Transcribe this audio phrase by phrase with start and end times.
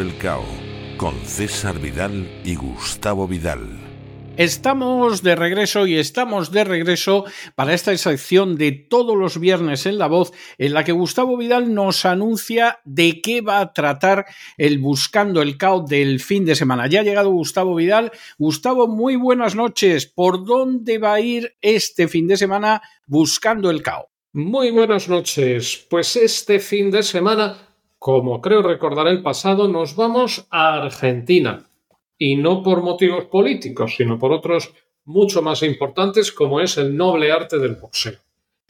[0.00, 0.44] el Cao
[0.96, 3.60] con César Vidal y Gustavo Vidal.
[4.36, 9.98] Estamos de regreso y estamos de regreso para esta sección de todos los viernes en
[9.98, 14.26] La Voz, en la que Gustavo Vidal nos anuncia de qué va a tratar
[14.56, 16.88] el Buscando el Caos del fin de semana.
[16.88, 18.10] Ya ha llegado Gustavo Vidal.
[18.38, 20.06] Gustavo, muy buenas noches.
[20.06, 24.06] ¿Por dónde va a ir este fin de semana Buscando el Caos?
[24.32, 25.86] Muy buenas noches.
[25.88, 27.73] Pues este fin de semana
[28.04, 31.70] como creo recordar el pasado, nos vamos a Argentina.
[32.18, 34.74] Y no por motivos políticos, sino por otros
[35.06, 38.18] mucho más importantes, como es el noble arte del boxeo.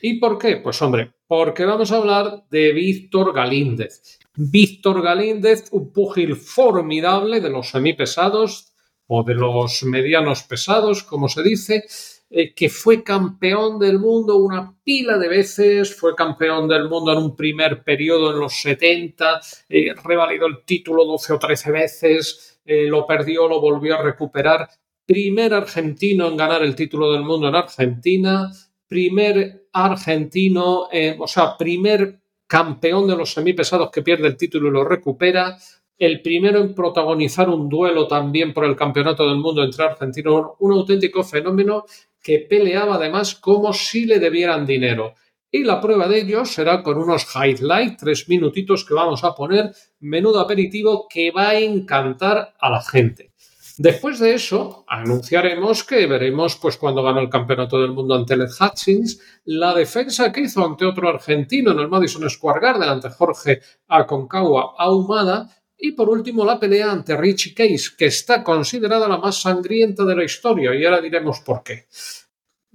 [0.00, 0.58] ¿Y por qué?
[0.58, 4.20] Pues hombre, porque vamos a hablar de Víctor Galíndez.
[4.36, 8.74] Víctor Galíndez, un púgil formidable de los semipesados
[9.08, 11.82] o de los medianos pesados, como se dice,
[12.28, 17.18] eh, que fue campeón del mundo una pila de veces, fue campeón del mundo en
[17.18, 22.86] un primer periodo en los 70, eh, revalidó el título 12 o 13 veces, eh,
[22.88, 24.68] lo perdió, lo volvió a recuperar.
[25.06, 28.50] Primer argentino en ganar el título del mundo en Argentina,
[28.88, 32.18] primer argentino, o sea, primer
[32.48, 35.56] campeón de los semipesados que pierde el título y lo recupera,
[35.98, 40.72] el primero en protagonizar un duelo también por el campeonato del mundo entre argentinos, un
[40.72, 41.84] auténtico fenómeno
[42.26, 45.14] que peleaba además como si le debieran dinero.
[45.48, 49.72] Y la prueba de ello será con unos highlights, tres minutitos que vamos a poner,
[50.00, 53.30] menudo aperitivo que va a encantar a la gente.
[53.78, 58.42] Después de eso, anunciaremos que veremos, pues cuando ganó el campeonato del mundo ante el
[58.42, 63.60] Hutchins, la defensa que hizo ante otro argentino en el Madison Square Garden, ante Jorge
[63.86, 65.48] Aconcagua Ahumada,
[65.78, 70.16] y por último, la pelea ante Richie Case, que está considerada la más sangrienta de
[70.16, 71.86] la historia, y ahora diremos por qué.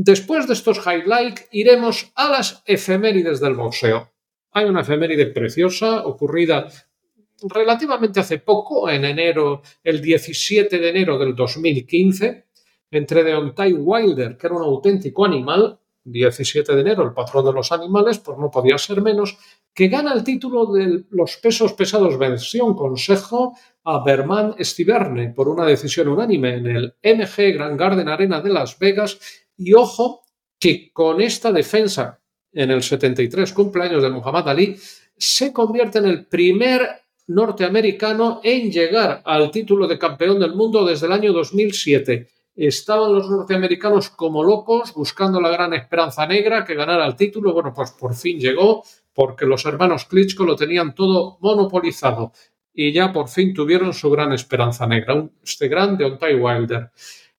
[0.00, 4.12] Después de estos highlights, iremos a las efemérides del boxeo.
[4.52, 6.68] Hay una efeméride preciosa ocurrida
[7.42, 12.46] relativamente hace poco, en enero, el 17 de enero del 2015,
[12.92, 17.72] entre Deontay Wilder, que era un auténtico animal, 17 de enero, el patrón de los
[17.72, 19.36] animales, pues no podía ser menos,
[19.74, 25.64] que gana el título de los pesos pesados versión consejo a Berman Stiverne por una
[25.66, 29.47] decisión unánime en el MG Grand Garden Arena de Las Vegas.
[29.58, 30.22] Y ojo
[30.58, 32.20] que con esta defensa
[32.52, 34.76] en el 73 cumpleaños de Muhammad Ali
[35.16, 36.88] se convierte en el primer
[37.26, 42.26] norteamericano en llegar al título de campeón del mundo desde el año 2007
[42.66, 47.52] estaban los norteamericanos como locos buscando la gran esperanza negra que ganara el título.
[47.52, 48.82] Bueno, pues por fin llegó
[49.14, 52.32] porque los hermanos Klitschko lo tenían todo monopolizado
[52.74, 56.90] y ya por fin tuvieron su gran esperanza negra, este gran Deontay Wilder.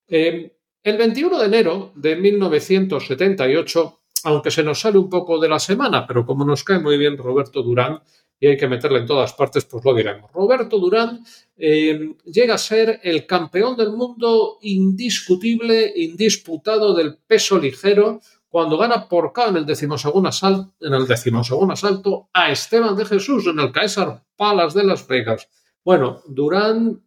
[0.08, 5.60] Eh, el 21 de enero de 1978, aunque se nos sale un poco de la
[5.60, 8.02] semana, pero como nos cae muy bien Roberto Durán,
[8.40, 10.32] y hay que meterle en todas partes, pues lo diremos.
[10.32, 11.24] Roberto Durán
[11.58, 19.08] eh, llega a ser el campeón del mundo indiscutible, indisputado del peso ligero, cuando gana
[19.08, 23.60] por K en el decimosegundo asalto, en el decimosegundo asalto a Esteban de Jesús en
[23.60, 25.50] el Caesar Palace de Las Vegas.
[25.84, 27.02] Bueno, Durán,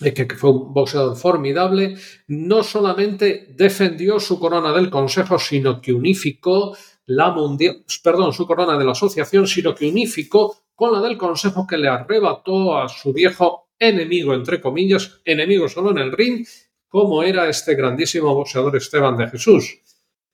[0.00, 1.96] que fue un boxeador formidable,
[2.28, 6.76] no solamente defendió su corona del Consejo, sino que unificó
[7.06, 11.66] la mundial, perdón, su corona de la asociación, sino que unificó con la del Consejo
[11.66, 16.46] que le arrebató a su viejo enemigo, entre comillas, enemigo solo en el ring,
[16.86, 19.80] como era este grandísimo boxeador Esteban de Jesús,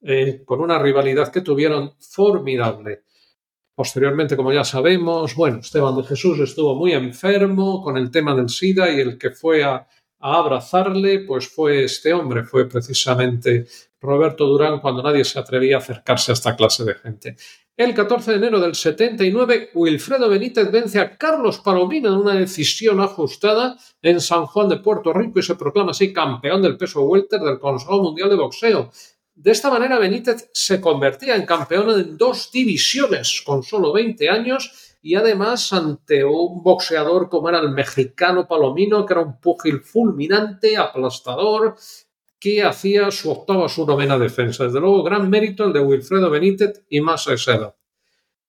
[0.02, 3.04] eh, con una rivalidad que tuvieron formidable.
[3.74, 8.48] Posteriormente, como ya sabemos, bueno, Esteban de Jesús estuvo muy enfermo con el tema del
[8.48, 9.86] SIDA y el que fue a,
[10.20, 13.66] a abrazarle, pues fue este hombre, fue precisamente
[14.00, 17.36] Roberto Durán cuando nadie se atrevía a acercarse a esta clase de gente.
[17.76, 23.00] El 14 de enero del 79, Wilfredo Benítez vence a Carlos Palomino en una decisión
[23.00, 27.40] ajustada en San Juan de Puerto Rico y se proclama así campeón del peso welter
[27.40, 28.92] del Consejo Mundial de Boxeo.
[29.34, 34.96] De esta manera, Benítez se convertía en campeón en dos divisiones con solo 20 años
[35.02, 40.76] y además ante un boxeador como era el mexicano Palomino, que era un púgil fulminante,
[40.76, 41.74] aplastador,
[42.38, 44.64] que hacía su octava, su novena defensa.
[44.64, 47.74] Desde luego, gran mérito el de Wilfredo Benítez y más Seda.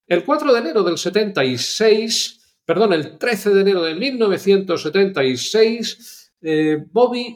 [0.05, 7.35] El 4 de enero del 76, perdón, el 13 de enero de 1976, eh, Bobby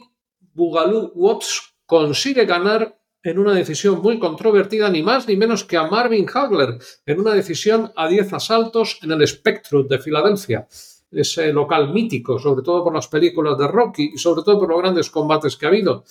[0.52, 5.86] Bugalú Watts consigue ganar en una decisión muy controvertida, ni más ni menos que a
[5.86, 10.66] Marvin Hagler, en una decisión a 10 asaltos en el Spectrum de Filadelfia,
[11.10, 14.80] ese local mítico, sobre todo por las películas de Rocky y sobre todo por los
[14.80, 16.04] grandes combates que ha habido.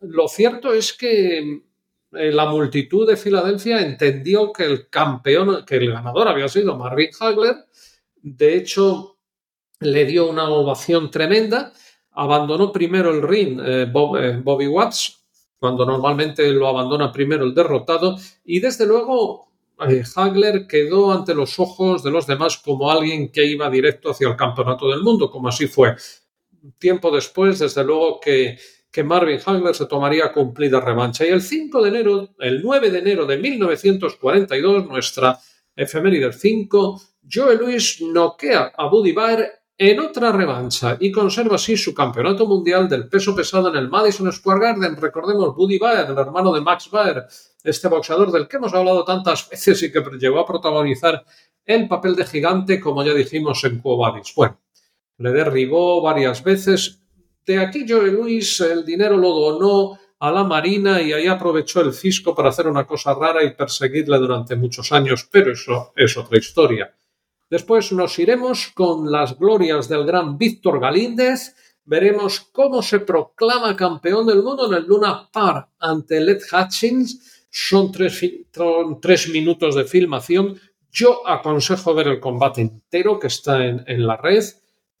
[0.00, 1.62] Lo cierto es que
[2.12, 7.10] eh, la multitud de Filadelfia entendió que el campeón, que el ganador había sido Marvin
[7.18, 7.56] Hagler,
[8.16, 9.18] de hecho
[9.80, 11.72] le dio una ovación tremenda,
[12.10, 15.19] abandonó primero el ring eh, eh, Bobby Watts,
[15.60, 19.50] cuando normalmente lo abandona primero el derrotado, y desde luego
[19.88, 24.28] eh, Hagler quedó ante los ojos de los demás como alguien que iba directo hacia
[24.28, 25.94] el campeonato del mundo, como así fue.
[26.78, 28.58] Tiempo después, desde luego que,
[28.90, 31.26] que Marvin Hagler se tomaría cumplida revancha.
[31.26, 35.38] Y el 5 de enero, el 9 de enero de 1942, nuestra
[35.76, 41.94] efeméride 5, Joe Louis noquea a Buddy Baer en otra revancha y conserva así su
[41.94, 44.94] campeonato mundial del peso pesado en el Madison Square Garden.
[44.94, 47.24] Recordemos Buddy Baer, el hermano de Max Baer,
[47.64, 51.24] este boxeador del que hemos hablado tantas veces y que llegó a protagonizar
[51.64, 54.34] el papel de gigante, como ya dijimos en Cuobadis.
[54.36, 54.60] Bueno,
[55.16, 57.00] le derribó varias veces.
[57.46, 61.94] De aquí Joe Luis el dinero lo donó a la Marina y ahí aprovechó el
[61.94, 66.36] fisco para hacer una cosa rara y perseguirle durante muchos años, pero eso es otra
[66.36, 66.94] historia.
[67.50, 71.56] Después nos iremos con las glorias del gran Víctor Galíndez.
[71.84, 77.48] Veremos cómo se proclama campeón del mundo en el Luna Park ante Led Hutchins.
[77.50, 78.24] Son tres,
[79.02, 80.60] tres, minutos de filmación.
[80.92, 84.44] Yo aconsejo ver el combate entero que está en, en la red.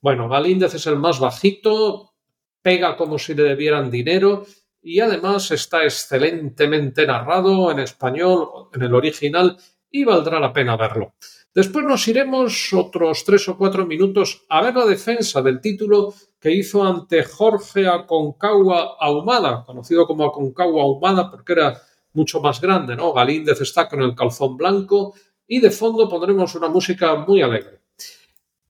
[0.00, 2.14] Bueno, Galíndez es el más bajito,
[2.62, 4.44] pega como si le debieran dinero
[4.82, 9.56] y además está excelentemente narrado en español, en el original,
[9.88, 11.14] y valdrá la pena verlo.
[11.52, 16.52] Después nos iremos otros tres o cuatro minutos a ver la defensa del título que
[16.52, 21.82] hizo ante Jorge Aconcagua Ahumada, conocido como Aconcagua Ahumada porque era
[22.12, 23.12] mucho más grande, ¿no?
[23.12, 25.14] Galíndez está con el calzón blanco
[25.46, 27.80] y de fondo pondremos una música muy alegre.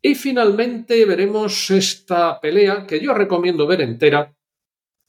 [0.01, 4.35] Y finalmente veremos esta pelea que yo recomiendo ver entera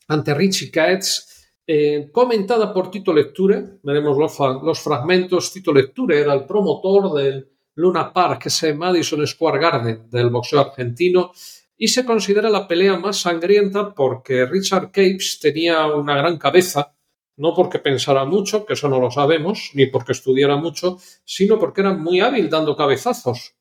[0.10, 1.32] ante Richie Katz,
[1.66, 3.80] eh, comentada por Tito Lecture.
[3.84, 4.18] Veremos
[4.62, 5.54] los fragmentos.
[5.54, 11.32] Tito Lecture era el promotor del Luna Park, ese Madison Square Garden del boxeo argentino,
[11.78, 16.96] y se considera la pelea más sangrienta porque Richard Capes tenía una gran cabeza,
[17.38, 21.82] no porque pensara mucho, que eso no lo sabemos, ni porque estudiara mucho, sino porque
[21.82, 23.56] era muy hábil dando cabezazos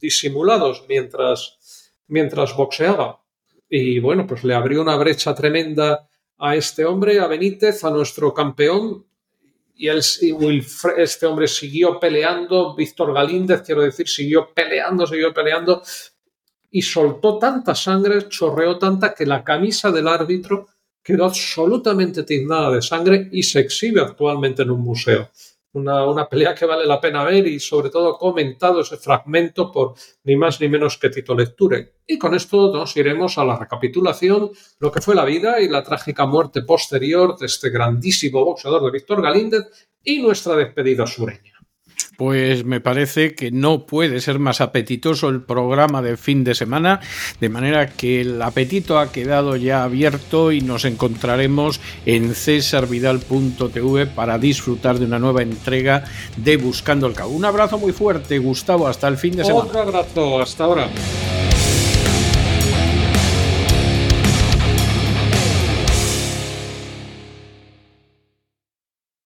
[0.00, 3.22] disimulados mientras, mientras boxeaba.
[3.68, 6.08] Y bueno, pues le abrió una brecha tremenda
[6.38, 9.05] a este hombre, a Benítez, a nuestro campeón,
[9.76, 15.82] y, este hombre siguió peleando, Víctor Galíndez, quiero decir, siguió peleando, siguió peleando
[16.70, 20.66] y soltó tanta sangre, chorreó tanta que la camisa del árbitro
[21.02, 25.30] quedó absolutamente tiznada de sangre y se exhibe actualmente en un museo
[25.76, 29.94] una, pelea que vale la pena ver y sobre todo comentado ese fragmento por
[30.24, 31.96] ni más ni menos que Tito Lecture.
[32.06, 35.82] Y con esto nos iremos a la recapitulación, lo que fue la vida y la
[35.82, 39.64] trágica muerte posterior de este grandísimo boxeador de Víctor Galíndez
[40.02, 41.55] y nuestra despedida sureña.
[42.16, 47.00] Pues me parece que no puede ser más apetitoso el programa de fin de semana,
[47.40, 54.38] de manera que el apetito ha quedado ya abierto y nos encontraremos en cesarvidal.tv para
[54.38, 56.04] disfrutar de una nueva entrega
[56.36, 57.32] de Buscando el Cabo.
[57.32, 59.64] Un abrazo muy fuerte, Gustavo, hasta el fin de semana.
[59.64, 60.88] Otro abrazo, hasta ahora.